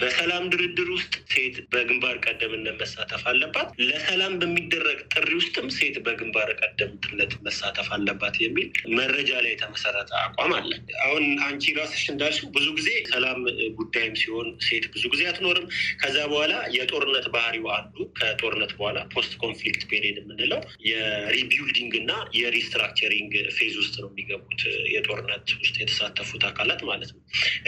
በሰላም 0.02 0.44
ድርድር 0.52 0.88
ውስጥ 0.94 1.14
ሴት 1.32 1.56
በግንባር 1.73 2.16
ቀደምነት 2.25 2.76
መሳተፍ 2.80 3.23
አለባት። 3.30 3.68
ለሰላም 3.85 4.32
በሚደረግ 4.40 4.99
ጥሪ 5.14 5.28
ውስጥም 5.38 5.66
ሴት 5.76 5.97
በግንባር 6.06 6.49
ቀደምትነት 6.61 7.32
መሳተፍ 7.47 7.88
አለባት 7.97 8.37
የሚል 8.44 8.68
መረጃ 8.97 9.30
ላይ 9.44 9.52
የተመሰረተ 9.54 10.11
አቋም 10.23 10.52
አለ። 10.59 10.71
አሁን 11.04 11.25
አንቺ 11.47 11.75
ራስሽ 11.78 12.04
እንዳልሽው 12.12 12.49
ብዙ 12.56 12.66
ጊዜ 12.78 12.90
ሰላም 13.12 13.40
ጉዳይም 13.78 14.16
ሲሆን 14.23 14.49
ሴት 14.66 14.87
ብዙ 14.94 15.04
ጊዜ 15.14 15.23
አትኖርም። 15.30 15.68
ከዛ 16.02 16.16
በኋላ 16.32 16.49
የጦርነት 16.76 17.28
ባህሪው 17.35 17.68
አንዱ 17.76 17.97
ከጦርነት 18.18 18.73
በኋላ 18.78 18.99
post 19.14 19.32
conflict 19.42 19.84
period 19.90 20.18
የምንለው 20.23 20.61
የ 20.90 21.08
rebuilding 21.08 21.94
እና 22.00 22.11
የ 22.38 22.51
restructuring 22.51 23.32
phase 23.56 23.75
ውስጥ 23.82 23.94
ነው 24.02 24.11
የሚገቡት 24.12 24.62
የጦርነት 24.94 25.49
ውስጥ 25.62 25.76
የተሳተፉት 25.82 26.42
አካላት 26.50 26.82
ማለት 26.90 27.11
ነው። 27.14 27.21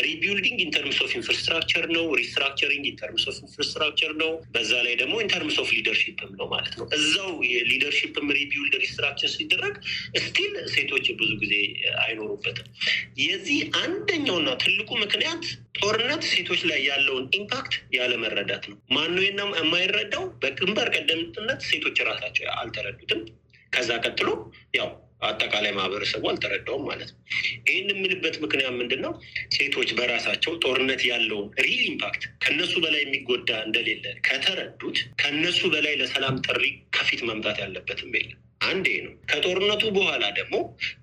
rebuilding 0.04 0.59
in 0.66 0.76
terms 0.76 0.99
of 1.04 1.12
infrastructure 1.19 1.85
ነው። 1.95 2.05
restructuring 2.25 2.85
in 2.90 3.00
terms 3.00 3.25
of 3.31 3.38
infrastructure 3.45 4.12
ነው። 4.21 4.31
በዛ 4.54 4.73
ላይ 4.87 4.95
ደግሞ 5.00 5.14
in 5.25 5.34
terms 5.34 5.57
of 5.62 5.71
leadership 5.76 6.23
ም 6.23 6.33
ነው 6.38 6.47
ማለት 6.52 6.75
ነው። 6.78 6.87
እዛው 6.97 7.31
የ 7.50 7.62
leadership 7.62 8.17
ም 8.17 8.28
rebuild 8.38 8.75
restructure 8.85 9.31
ሲደረግ 9.35 9.75
still 10.25 10.54
ሴቶች 10.75 11.07
ብዙ 11.21 11.31
ጊዜ 11.43 11.54
አይኖሩበትም። 12.04 12.69
የዚህ 13.25 13.61
አንደኛውና 13.83 14.50
ትልቁ 14.64 14.90
ምክንያት 15.04 15.45
ጦርነት 15.78 16.23
ሴቶች 16.33 16.61
ላይ 16.71 16.81
ያለውን 16.88 17.25
impact 17.38 17.75
ያለመረዳት 17.97 18.64
ነው። 18.71 18.78
ማነው 18.97 19.25
የማይረዳው? 19.59 20.25
በግንባር 20.43 20.88
ቀደምትነት 20.97 21.62
ሴቶች 21.71 21.99
ራሳቸው 22.09 22.47
አልተረዱትም። 22.57 23.23
ከዛ 23.73 23.90
ቀጥሎ 24.04 24.28
ያው 24.76 24.88
አጠቃላይ 25.26 25.73
ማህበረሰቡ 25.76 26.25
አልተረዳውም 26.31 26.85
ማለት 26.90 27.11
ነው። 27.12 27.19
ይህን 27.66 27.90
የምልበት 27.93 28.37
ምክንያት 28.45 28.75
ምንድን 28.78 29.02
ነው? 29.04 29.12
ሴቶች 29.57 29.90
በራሳቸው 29.99 30.54
ጦርነት 30.64 31.02
ያለውን 31.11 31.49
real 31.64 31.83
impact 31.90 32.25
ከነሱ 32.45 32.75
በላይ 32.85 33.02
የሚጎዳ 33.04 33.50
እንደሌለ 33.66 34.04
ከተረዱት 34.28 34.99
ከነሱ 35.23 35.61
በላይ 35.75 35.95
ለሰላም 36.00 36.43
ጥሪ 36.49 36.62
ከፊት 36.97 37.23
መምጣት 37.31 37.61
ያለበትም 37.64 38.16
የለም። 38.16 38.40
አንዴ 38.64 38.88
ነው። 39.04 39.12
ከጦርነቱ 39.30 39.83
በኋላ 39.97 40.25
ደግሞ 40.38 40.54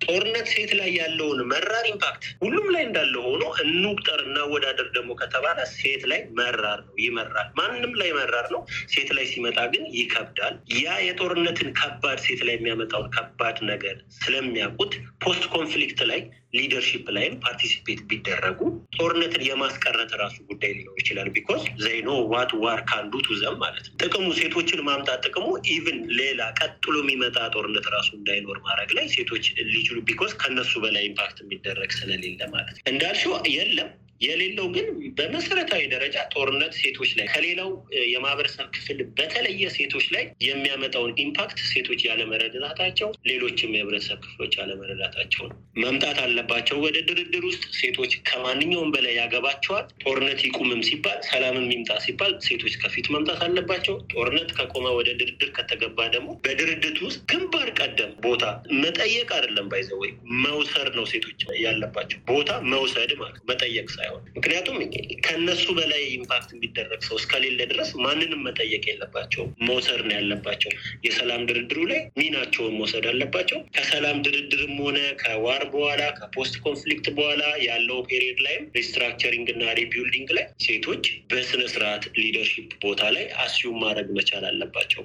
ጦርነት 0.05 0.47
ሴት 0.53 0.71
ላይ 0.79 0.89
ያለውን 0.97 1.39
መራር 1.51 1.85
impact 1.91 2.23
ሁሉም 2.43 2.67
ላይ 2.73 2.83
እንዳለ 2.87 3.15
ሆኖ 3.27 3.43
እንቁጠር 3.63 4.19
እናወዳደር 4.27 4.87
ደግሞ 4.95 5.11
ከተባለ 5.21 5.59
ሴት 5.73 6.03
ላይ 6.11 6.21
መራር 6.39 6.79
ነው፣ 6.85 6.95
ይመራል። 7.05 7.49
ማንም 7.59 7.93
ላይ 8.01 8.11
መራር 8.17 8.47
ነው። 8.55 8.61
ሴት 8.93 9.09
ላይ 9.17 9.25
ሲመጣ 9.31 9.59
ግን 9.73 9.85
ይከብዳል። 9.97 10.55
ያ 10.79 10.97
የጦርነትን 11.07 11.71
ከባድ 11.79 12.19
ሴት 12.25 12.43
ላይ 12.47 12.55
የሚያመጣውን 12.57 13.09
ከባድ 13.15 13.57
ነገር 13.71 13.97
ስለሚያውቁት 14.19 14.93
post 15.23 15.45
conflict 15.55 16.01
ላይ 16.11 16.21
leadership 16.53 17.05
ላይም 17.15 17.35
participate 17.43 17.99
ቢደረጉ 18.09 18.59
ጦርነትን 18.97 19.43
የማስቀረት 19.47 20.11
ራሱ 20.21 20.37
ጉዳይ 20.49 20.71
ሊኖር 20.77 20.97
ይችላል። 21.01 21.29
because 21.35 21.63
they 21.83 21.96
know 21.96 22.09
what 22.33 22.51
war 22.63 22.81
can 22.89 23.04
do 23.04 23.13
to 23.27 23.37
them 23.37 23.55
ማለት 23.63 23.85
ነው። 23.87 23.95
ጥቅሙ 24.03 24.25
ሴቶችን 24.39 24.81
ማምጣት 24.87 25.19
ጥቅሙ 25.27 25.45
even 25.73 25.99
ሌላ 26.19 26.41
ቀጥሎ 26.59 26.95
የሚመጣ 27.01 27.37
ጦርነት 27.55 27.87
ራሱ 27.95 28.09
እንዳይኖር 28.19 28.59
ማድረግ 28.67 28.91
ላይ 28.97 29.07
ሴቶች 29.15 29.45
ሊችሉ 29.71 29.97
because 30.07 30.33
ከነሱ 30.41 30.73
በላይ 30.83 31.05
impact 31.09 31.39
የሚደረግ 31.43 31.91
ስለሌለ 31.97 32.41
ማለት 32.53 32.75
ነው። 32.75 32.83
እንዳልሽው 32.91 33.35
የለም 33.55 33.89
የሌለው 34.21 34.67
ግን 34.75 34.87
በመሰረታዊ 35.17 35.83
ደረጃ 35.93 36.17
ጦርነት 36.33 36.73
ሴቶች 36.81 37.11
ላይ 37.17 37.27
ከሌላው 37.31 37.69
የማህበረሰብ 38.11 38.67
ክፍል 38.75 38.99
በተለየ 39.17 39.63
ሴቶች 39.75 40.05
ላይ 40.15 40.23
የሚያመጣውን 40.47 41.13
impact 41.23 41.59
ሴቶች 41.71 42.01
ያለመረዳታቸው፣ 42.07 43.09
ሌሎችም 43.29 43.75
የህብረተሰብ 43.75 44.19
ክፍሎች 44.25 44.53
ያለመረዳታቸው 44.61 45.43
ነው። 45.49 45.55
መምጣት 45.83 46.17
አለባቸው 46.25 46.77
ወደ 46.85 46.97
ድርድር 47.09 47.45
ውስጥ 47.49 47.63
ሴቶች 47.79 48.13
ከማንኛውም 48.29 48.91
በላይ 48.95 49.15
ያገባቸዋል። 49.21 49.85
ጦርነት 50.03 50.39
ይቁምም 50.47 50.81
ሲባል 50.89 51.19
ሰላምም 51.29 51.67
ይምጣ 51.73 51.91
ሲባል 52.05 52.33
ሴቶች 52.47 52.75
ከፊት 52.83 53.07
መምጣት 53.15 53.41
አለባቸው። 53.47 53.97
ጦርነት 54.13 54.51
ከቆመ 54.57 54.87
ወደ 54.99 55.09
ድርድር 55.21 55.51
ከተገባ 55.57 55.99
ደግሞ 56.15 56.29
በድርድር 56.45 56.97
ውስጥ 57.01 57.21
ግንባር 57.31 57.67
ቀደም 57.79 58.13
ቦታ 58.23 58.43
መጠየቅ 58.83 59.29
አይደለም 59.37 59.67
by 59.71 59.81
the 59.81 59.96
way 59.96 60.11
መውሰድ 60.43 60.89
ነው 60.97 61.05
ሴቶች 61.11 61.29
ያለባቸው 61.63 62.19
ቦታ 62.31 62.51
መውሰድ 62.71 63.11
ማለት 63.21 63.41
መጠየቅ 63.51 63.87
ሳይሆን 63.91 64.10
ምክንያቱም 64.35 64.77
ከነሱ 65.25 65.65
በላይ 65.77 66.03
impact 66.15 66.49
የሚደረግ 66.53 67.01
ሰው 67.07 67.15
እስከሌለ 67.21 67.59
ድረስ 67.71 67.89
ማንንም 68.03 68.41
መጠየቅ 68.47 68.83
የለባቸው 68.89 69.43
መውሰድ 69.67 70.01
ነው 70.07 70.15
ያለባቸው። 70.17 70.71
የሰላም 71.05 71.43
ድርድሩ 71.49 71.79
ላይ 71.91 72.01
ሚናቸውን 72.19 72.75
መውሰድ 72.79 73.05
አለባቸው። 73.11 73.59
ከሰላም 73.77 74.17
ድርድርም 74.25 74.75
ሆነ 74.81 74.99
ከ 75.21 75.38
war 75.38 75.63
በኋላ 75.73 76.01
ከ 76.19 76.31
post 76.31 76.55
conflict 76.65 77.07
በኋላ 77.17 77.39
ያለው 77.65 77.99
period 78.09 78.39
ላይም 78.45 78.63
restructuring 78.77 79.47
እና 79.53 79.63
rebuilding 79.79 80.29
ላይ 80.37 80.45
ሴቶች 80.65 81.03
በስነ 81.31 81.61
ስርዓት 81.73 82.03
leadership 82.19 82.71
ቦታ 82.83 83.01
ላይ 83.15 83.25
assume 83.43 83.77
ማድረግ 83.83 84.09
መቻል 84.17 84.45
አለባቸው። 84.49 85.03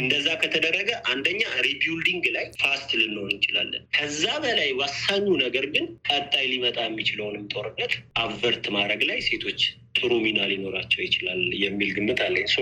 እንደዛ 0.00 0.28
ከተደረገ 0.42 0.90
አንደኛ 1.12 1.40
rebuilding 1.66 2.24
ላይ 2.34 2.46
fast 2.60 2.90
ልንሆን 3.00 3.30
እንችላለን። 3.32 3.82
ከዛ 3.96 4.24
በላይ 4.44 4.70
ወሳኙ 4.80 5.26
ነገር 5.42 5.66
ግን 5.74 5.84
ቀጣይ 6.10 6.44
ሊመጣ 6.52 6.78
የሚችለውንም 6.86 7.44
ጦርነት 7.52 7.92
avert 8.40 8.66
ማድረግ 8.74 9.00
ላይ 9.08 9.18
ሴቶች 9.24 9.60
ጥሩ 9.98 10.10
ሚና 10.24 10.40
ሊኖራቸው 10.50 11.00
ይችላል 11.04 11.40
የሚል 11.62 11.90
ግምት 11.96 12.20
አለኝ። 12.26 12.46
so 12.52 12.58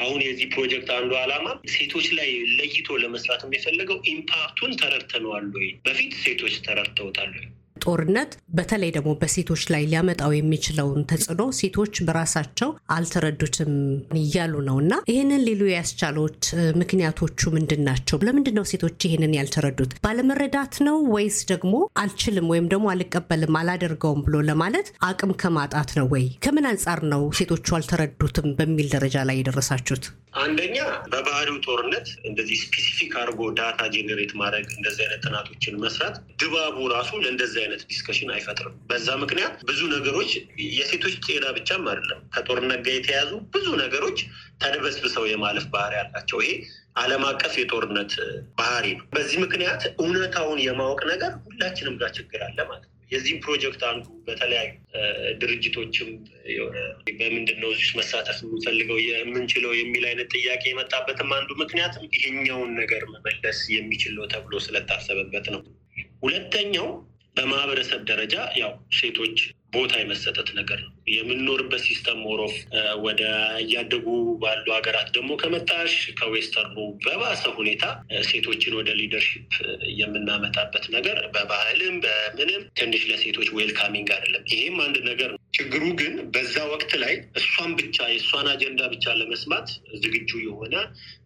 አሁን 0.00 0.18
የዚህ 0.26 0.46
ፕሮጀክት 0.54 0.90
አንዱ 0.96 1.12
ዓላማ 1.20 1.46
ሴቶች 1.72 2.06
ላይ 2.18 2.28
ለይቶ 2.58 2.98
ለመስራት 3.02 3.42
የሚፈልገው 3.46 3.98
impact 4.12 4.48
ኡን 4.48 4.72
ተረድተነዋል 4.82 5.46
ወይ? 5.56 5.68
በፊት 5.86 6.12
ሴቶች 6.22 6.54
ተረድተውታል 6.66 7.32
ወይ? 7.36 7.46
ጦርነት 7.84 8.30
በተለይ 8.56 8.90
ደግሞ 8.96 9.10
በሴቶች 9.20 9.62
ላይ 9.72 9.82
ሊያመጣው 9.90 10.32
የሚችለውን 10.36 11.06
ተጽዕኖ 11.10 11.42
ሴቶች 11.60 11.94
በራሳቸው 12.06 12.70
አልተረዱትም 12.96 13.72
እያሉ 14.20 14.54
ነው 14.68 14.76
እና 14.82 14.92
ይህንን 15.12 15.44
ሊሉ 15.46 15.62
ያስቻሉት 15.72 16.42
ምክንያቶቹ 16.80 17.50
ምንድን 17.56 17.82
ናቸው? 17.88 18.18
ለምንድን 18.26 18.56
ነው 18.58 18.64
ሴቶች 18.70 18.98
ይህንን 19.06 19.36
ያልተረዱት? 19.38 19.92
ባለመረዳት 20.04 20.74
ነው 20.86 20.96
ወይስ 21.14 21.38
ደግሞ 21.50 21.74
አልችልም 22.02 22.48
ወይም 22.52 22.68
ደግሞ 22.72 22.86
አልቀበልም 22.92 23.58
አላደርገውም 23.60 24.24
ብሎ 24.26 24.36
ለማለት 24.50 24.88
አቅም 25.08 25.32
ከማጣት 25.42 25.92
ነው 25.98 26.08
ወይ? 26.14 26.26
ከምን 26.44 26.68
አንጻር 26.70 27.00
ነው 27.12 27.22
ሴቶቹ 27.40 27.68
አልተረዱትም 27.78 28.48
በሚል 28.58 28.88
ደረጃ 28.94 29.16
ላይ 29.28 29.38
የደረሳችሁት? 29.40 30.04
አንደኛ 30.40 30.76
በባህሪው 31.12 31.56
ጦርነት 31.64 32.08
እንደዚህ 32.28 32.58
specific 32.64 33.12
አድርጎ 33.20 33.40
data 33.58 33.80
generate 33.94 34.32
ማድረግ 34.40 34.66
እንደዚህ 34.76 35.02
አይነት 35.06 35.22
ጥናቶችን 35.26 35.80
መስራት 35.84 36.14
ድባቡ 36.42 36.76
ራሱ 36.94 37.10
ለእንደዚህ 37.22 37.60
አይነት 37.70 37.84
discussion 37.90 38.30
አይፈጥርም። 38.34 38.74
በዛ 38.88 39.08
ምክንያት 39.22 39.54
ብዙ 39.68 39.80
ነገሮች 39.94 40.30
የሴቶች 40.76 41.14
ጤና 41.26 41.46
ብቻም 41.56 41.88
አይደለም 41.90 42.20
ከጦርነት 42.34 42.80
ጋር 42.86 42.94
የተያዙ 42.96 43.32
ብዙ 43.54 43.66
ነገሮች 43.82 44.18
ተደበስብሰው 44.62 45.26
የማለፍ 45.30 45.66
ባህሪ 45.74 45.96
አላቸው። 46.02 46.40
ይሄ 46.44 46.52
ዓለም 47.00 47.24
አቀፍ 47.28 47.54
የጦርነት 47.60 48.14
ባህሪ 48.58 48.86
ነው። 48.98 49.04
በዚህ 49.14 49.38
ምክንያት 49.44 49.82
እውነታውን 49.98 50.60
የማወቅ 50.66 51.02
ነገር 51.12 51.34
ሁላችንም 51.46 51.98
ጋር 52.00 52.10
ችግር 52.18 52.42
አለ 52.46 52.58
ማለት 52.70 52.84
ነው። 52.84 52.96
የዚህም 53.10 53.38
ፕሮጀክት 53.44 53.82
አንዱ 53.88 54.04
በተለያዩ 54.26 54.68
ድርጅቶችም 55.40 56.08
በምንድን 57.20 57.58
ነው 57.62 57.70
እዚህ 57.74 57.90
መሳተፍ 57.98 58.38
የምንፈልገው 58.42 58.98
የምንችለው 59.04 59.72
የሚል 59.78 60.04
አይነት 60.10 60.28
ጥያቄ 60.36 60.62
የመጣበትም 60.70 61.32
አንዱ 61.38 61.50
ምክንያትም 61.62 62.04
ይሄኛውን 62.16 62.70
ነገር 62.78 63.04
መመለስ 63.14 63.60
የሚችል 63.74 64.14
ነው 64.18 64.26
ተብሎ 64.34 64.54
ስለታሰበበት 64.66 65.48
ነው። 65.54 65.62
ሁለተኛው 66.22 66.88
በማህበረሰብ 67.36 68.00
ደረጃ 68.08 68.34
ያው 68.60 68.72
ሴቶች 68.96 69.38
ቦታ 69.74 69.92
የመሰጠት 69.98 70.48
ነገር 70.56 70.78
ነው። 70.84 70.92
የምንኖርበት 71.12 71.82
system 71.86 72.18
more 72.24 72.44
of 72.44 72.54
ወደ 73.04 73.22
እያደጉ 73.62 74.06
ባሉ 74.42 74.66
ሀገራት 74.76 75.08
ደግሞ 75.16 75.30
ከመጣሽ 75.42 75.92
ከ 76.18 76.29
western 76.29 76.66
ኡ 76.66 76.76
በባሰ 77.04 77.44
ሁኔታ 77.58 77.84
ሴቶችን 78.30 78.76
ወደ 78.78 78.90
leadership 79.00 79.52
የምናመጣበት 80.00 80.86
ነገር 80.96 81.18
በባህልም 81.34 81.96
በምንም 82.04 82.64
ትንሽ 82.80 83.04
ለሴቶች 83.10 83.50
welcoming 83.58 84.10
አይደለም። 84.16 84.44
ይሄም 84.52 84.78
አንድ 84.86 84.98
ነገር 85.10 85.30
ነው። 85.30 85.38
ችግሩ 85.56 85.84
ግን 86.00 86.14
በዛ 86.34 86.56
ወቅት 86.70 86.92
ላይ 87.02 87.14
እሷን 87.38 87.70
ብቻ 87.78 87.96
የእሷን 88.10 88.46
አጀንዳ 88.50 88.82
ብቻ 88.92 89.14
ለመስማት 89.18 89.68
ዝግጁ 90.02 90.30
የሆነ 90.44 90.74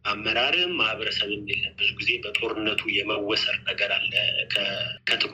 አመራርም 0.06 0.73
ማህበረሰብም 0.78 1.44
የለም። 1.50 1.75
ብዙ 1.78 1.90
ጊዜ 2.00 2.11
በጦርነቱ 2.25 2.82
የመወሰር 2.96 3.56
ነገር 3.68 3.90
አለ 3.96 4.12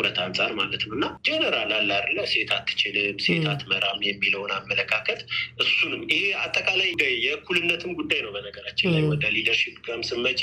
ከትኩረት 0.02 0.19
አንጻር 0.25 0.50
ማለት 0.59 0.83
ነው 0.87 0.95
እና 0.97 1.07
ጀነራል 1.26 1.71
አለ 1.78 1.90
አይደለ 1.97 2.21
ሴት 2.30 2.50
አትችልም፣ 2.57 3.16
ሴት 3.25 3.45
አትመራም 3.50 3.99
የሚለውን 4.07 4.52
አመለካከት 4.57 5.21
እሱንም 5.62 6.02
ይሄ 6.11 6.23
አጠቃላይ 6.42 6.88
የእኩልነትም 7.25 7.92
ጉዳይ 7.99 8.21
ነው። 8.25 8.30
በነገራችን 8.37 8.92
ላይ 8.95 9.02
ወደ 9.11 9.25
ሊደርሺፕ 9.37 9.76
ጋርም 9.87 10.04
ስመጪ 10.11 10.40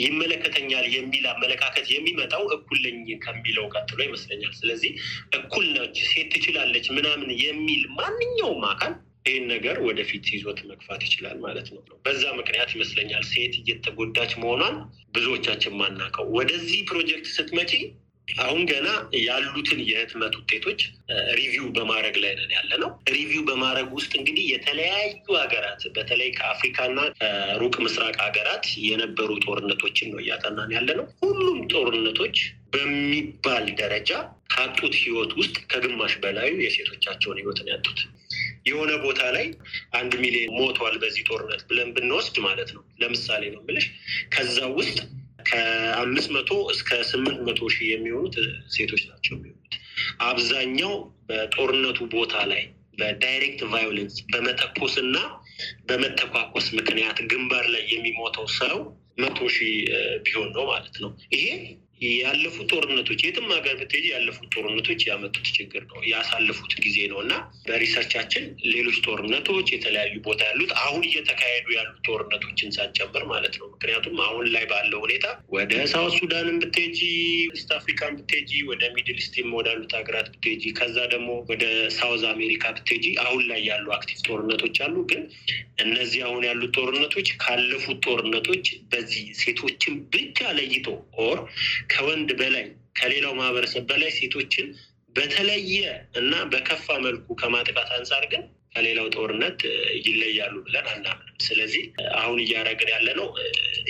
ይመለከተኛል 0.00 0.86
የሚል 0.94 1.24
አመለካከት 1.32 1.86
የሚመጣው 1.92 2.42
እኩል 2.56 2.80
ነኝ 2.86 2.96
ከሚለው 3.22 3.66
ቀጥሎ 3.74 3.98
ይመስለኛል። 4.06 4.54
ስለዚህ 4.58 4.92
እኩል 5.38 5.66
ነች፣ 5.76 5.98
ሴት 6.10 6.28
ትችላለች 6.34 6.88
ምናምን 6.96 7.30
የሚል 7.44 7.82
ማንኛውም 7.98 8.64
አካል 8.72 8.94
ይህን 9.26 9.44
ነገር 9.52 9.76
ወደፊት 9.86 10.26
ይዞት 10.34 10.58
መግፋት 10.68 11.00
ይችላል 11.06 11.36
ማለት 11.44 11.68
ነው። 11.74 11.80
በዛ 12.04 12.24
ምክንያት 12.38 12.70
ይመስለኛል 12.76 13.24
ሴት 13.30 13.54
እየተጎዳች 13.60 14.32
መሆኗን 14.42 14.76
ብዙዎቻችን 15.16 15.78
ማናውቀው። 15.80 16.26
ወደዚህ 16.36 16.80
ፕሮጀክት 16.90 17.28
ስትመጪ 17.34 17.72
አሁን 18.28 18.62
ገና 18.68 18.88
ያሉትን 19.24 19.80
የህትመት 19.88 20.34
ውጤቶች 20.38 20.80
review 21.38 21.66
በማድረግ 21.76 22.16
ላይ 22.22 22.32
ነን 22.38 22.50
ያለ 22.56 22.72
ነው። 22.82 22.90
review 23.12 23.42
በማድረግ 23.48 23.88
ውስጥ 23.96 24.12
እንግዲህ 24.18 24.44
የተለያዩ 24.52 25.12
ሀገራት 25.38 25.82
በተለይ 25.96 26.30
ከአፍሪካና 26.36 26.98
ሩቅ 27.56 27.74
ምስራቅ 27.84 28.14
ሀገራት 28.24 28.66
የነበሩ 28.86 29.30
ጦርነቶችን 29.44 30.10
ነው 30.12 30.20
እያጠናን 30.22 30.72
ያለ 30.76 30.88
ነው። 31.00 31.06
ሁሉም 31.22 31.60
ጦርነቶች 31.74 32.38
በሚባል 32.74 33.66
ደረጃ 33.80 34.10
ካጡት 34.54 34.94
ህይወት 35.02 35.32
ውስጥ 35.38 35.56
ከግማሽ 35.70 36.14
በላዩ 36.22 36.52
የሴቶቻቸውን 36.64 37.40
ህይወት 37.40 37.60
ነው 37.64 37.72
ያጡት። 37.74 38.00
የሆነ 38.68 38.92
ቦታ 39.02 39.22
ላይ 39.34 39.46
አንድ 39.96 40.12
ሚሊዮን 40.22 40.54
ሞቷል 40.58 40.96
በዚህ 41.02 41.22
ጦርነት 41.28 41.62
ብለን 41.68 41.90
ብንወስድ 41.96 42.36
ማለት 42.46 42.70
ነው። 42.76 42.82
ለምሳሌ 43.02 43.42
ነው 43.54 43.60
የምልሽ 43.62 43.86
ከዛ 44.34 44.58
ውስጥ 44.76 44.98
ከአምስት 45.46 46.28
መቶ 46.36 46.50
እስከ 46.72 46.90
ስምንት 47.10 47.40
መቶ 47.46 47.68
ሺህ 47.74 47.88
የሚሆኑት 47.92 48.36
ሴቶች 48.74 49.02
ናቸው 49.10 49.34
የሚሆኑት። 49.36 49.74
አብዛኛው 50.26 50.94
በጦርነቱ 51.28 51.98
ቦታ 52.14 52.34
ላይ 52.50 52.62
በ 52.98 53.14
direct 53.14 53.62
violence 53.72 54.16
በመተኮስ 54.30 54.94
እና 55.02 55.16
በመተኳኮስ 55.88 56.66
ምክንያት 56.78 57.18
ግንባር 57.30 57.66
ላይ 57.74 57.82
የሚሞተው 57.92 58.46
ሰው 58.58 58.76
መቶ 59.18 59.38
ሺህ 59.54 59.74
ቢሆን 60.24 60.48
ነው 60.56 60.64
ማለት 60.70 60.96
ነው። 61.02 61.10
ይሄ 61.34 61.44
ያለፉት 62.00 62.66
ጦርነቶች 62.72 63.20
የትም 63.24 63.46
ሀገር 63.52 63.74
ብትሄጂ 63.80 64.06
ያለፉት 64.12 64.48
ጦርነቶች 64.54 65.00
ያመጡት 65.08 65.46
ችግር 65.56 65.82
ነው፣ 65.90 66.00
ያሳለፉት 66.10 66.72
ጊዜ 66.84 66.98
ነው 67.12 67.18
እና 67.24 67.34
በ 67.68 67.77
research 67.77 68.13
ኣችን 68.13 68.44
ሌሎች 68.68 68.98
ጦርነቶች 69.06 69.68
የተለያዩ 69.74 70.14
ቦታ 70.26 70.40
ያሉት 70.50 70.72
አሁን 70.80 71.02
እየተካሄዱ 71.08 71.66
ያሉ 71.76 71.92
ጦርነቶችን 72.08 72.74
ሳንጨምር 72.76 73.24
ማለት 73.32 73.54
ነው። 73.60 73.68
ምክንያቱም 73.74 74.16
አሁን 74.26 74.46
ላይ 74.54 74.64
ባለው 74.72 75.00
ሁኔታ 75.06 75.26
ወደ 75.56 75.72
ሳውት 75.92 76.14
ሱዳንን 76.18 76.58
ብትሄጂ፣ 76.62 77.00
ኢስት 77.56 77.72
አፍሪካን 77.78 78.14
ብትሄጂ፣ 78.18 78.50
ወደ 78.70 78.82
Middle 78.96 79.18
East 79.22 79.39
ም 79.39 79.48
ወዳሉት 79.58 79.94
ሀገራት 79.98 80.28
ብትሄጂ፣ 80.34 80.64
ከዛ 80.78 80.96
ደግሞ 81.14 81.30
ወደ 81.50 81.64
ሳውዝ 81.96 82.24
አሜሪካ 82.32 82.64
ብትሄጂ 82.76 83.06
አሁን 83.24 83.42
ላይ 83.50 83.62
ያሉ 83.70 83.86
active 83.96 84.20
ጦርነቶች 84.28 84.76
አሉ። 84.86 84.96
ግን 85.10 85.24
እነዚህ 85.84 86.20
አሁን 86.26 86.42
ያሉት 86.46 86.72
ጦርነቶች 86.78 87.28
ካለፉት 87.42 87.98
ጦርነቶች 88.06 88.64
በዚህ 88.92 89.24
ሴቶችን 89.40 89.94
ብቻ 90.12 90.38
ለይቶ 90.56 90.86
or 91.24 91.38
ከወንድ 91.90 92.30
በላይ 92.40 92.66
ከሌላው 92.98 93.32
ማህበረሰብ 93.38 93.84
በላይ 93.90 94.10
ሴቶችን 94.18 94.68
በተለየ 95.16 95.76
እና 96.20 96.34
በከፋ 96.52 96.86
መልኩ 97.04 97.26
ከማጥቃት 97.40 97.90
አንጻር 97.96 98.24
ግን 98.32 98.42
ከሌላው 98.72 99.06
ጦርነት 99.14 99.60
ይለያሉ 100.06 100.54
ብለን 100.64 100.86
አናምንም። 100.92 101.36
ስለዚህ 101.44 101.84
አሁን 102.18 102.38
እያደረግን 102.42 102.90
ያለ 102.94 103.08
ነው 103.20 103.28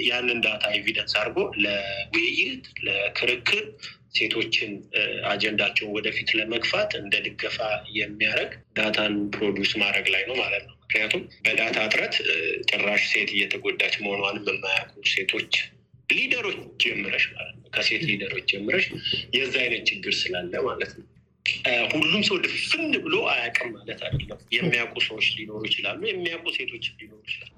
ያንን 0.07 0.39
data 0.45 0.65
evidence 0.77 1.15
አድርጎ 1.21 1.39
ለውይይት 1.65 2.67
ለክርክር 2.87 3.63
ሴቶችን 4.17 4.71
አጀንዳቸውን 5.31 5.95
ወደፊት 5.97 6.29
ለመግፋት 6.39 6.93
እንደ 7.01 7.15
ድገፋ 7.27 7.59
የሚያደርግ 7.97 8.53
data 8.79 9.03
ን 9.03 9.15
produce 9.35 9.73
ማድረግ 9.83 10.07
ላይ 10.15 10.23
ነው 10.29 10.37
ማለት 10.43 10.65
ነው። 10.69 10.75
ምክንያቱም 10.87 11.23
በ 11.45 11.56
data 11.56 11.79
እጥረት 11.87 12.15
ጭራሽ 12.71 13.03
ሴት 13.13 13.31
እየተጎዳች 13.37 13.97
መሆኗንም 14.05 14.47
የማያውቁ 14.51 15.03
ሴቶች 15.13 15.53
leader 16.09 16.37
ኦች 16.37 16.57
ጀምረሽ 16.83 17.25
ማለት 17.33 17.55
ነው 17.57 17.69
ከሴት 17.77 18.03
leader 18.09 18.31
ኦች 18.31 18.47
ጀምረሽ 18.53 18.87
የዛ 19.37 19.55
አይነት 19.65 19.85
ችግር 19.91 20.15
ስላለ 20.21 20.53
ማለት 20.67 20.93
ነው። 20.99 21.07
ሁሉም 21.93 22.23
ሰው 22.29 22.37
ድፍን 22.45 22.93
ብሎ 23.05 23.17
አያውቅም 23.33 23.69
ማለት 23.77 24.01
አይደለም። 24.07 24.41
የሚያውቁ 24.57 24.97
ሰዎች 25.07 25.27
ሊኖሩ 25.37 25.61
ይችላሉ። 25.69 26.01
የሚያውቁ 26.11 26.47
ሴቶች 26.57 26.87
ሊኖሩ 26.99 27.21
ይችላሉ። 27.27 27.53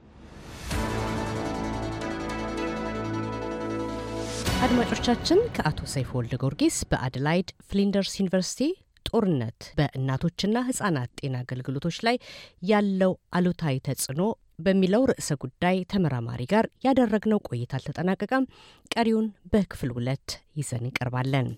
አድማጮቻችን 4.60 5.40
ከአቶ 5.56 5.80
ሰይፎ 5.92 6.10
ወልደ 6.18 6.34
ጊዮርጊስ 6.40 6.76
በአደላይድ 6.90 7.48
ፍሊንደርስ 7.68 8.14
ዩኒቨርሲቲ 8.20 8.62
ጦርነት 9.06 9.60
በእናቶችና 9.78 10.56
ህጻናት 10.68 11.10
ጤና 11.20 11.36
አገልግሎቶች 11.44 11.96
ላይ 12.06 12.16
ያለው 12.70 13.12
አሉታዊ 13.38 13.76
ተጽዕኖ 13.86 14.22
በሚለው 14.58 15.02
ርዕሰ 15.10 15.30
ጉዳይ 15.42 15.76
ተመራማሪ 15.92 16.42
ጋር 16.52 16.66
ያደረግነው 16.86 17.42
ቆይታ 17.48 17.74
አልተጠናቀቀም። 17.78 18.48
ቀሪውን 18.90 19.26
በክፍል 19.52 19.92
ሁለት 19.96 20.28
ይዘን 20.56 20.86
እንቀርባለን። 20.86 21.48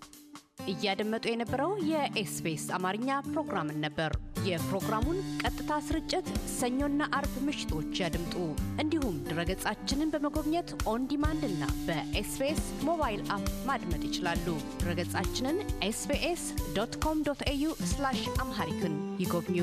እያደመጡ 0.68 1.24
የነበረው 1.30 1.70
የ 1.90 2.20
SBS 2.20 2.64
አማርኛ 2.76 3.20
ፕሮግራምን 3.28 3.78
ነበር። 3.84 4.12
የፕሮግራሙን 4.48 5.18
ቀጥታ 5.42 5.78
ስርጭት 5.86 6.26
ሰኞና 6.54 7.08
አርብ 7.18 7.34
ምሽቶች 7.46 8.00
ያድምጡ። 8.02 8.34
እንዲሁም 8.82 9.16
ድረገጻችንን 9.28 10.12
በመጎብኘት 10.14 10.70
on 10.92 11.08
demand 11.10 11.44
እና 11.50 11.62
በ 11.88 12.18
SBS 12.18 12.62
ሞባይል 12.82 13.22
app 13.36 13.48
ማድመጥ 13.70 14.02
ይችላሉ። 14.10 14.46
ድረገጻችንን 14.82 15.58
ኤስቢኤስ 15.88 16.44
ዶት 16.76 16.96
ኮም 17.04 17.24
ዶት 17.28 17.42
ኤዩ 17.48 17.72
አምሃሪክን 18.40 18.94
ይጎብኙ። 19.18 19.58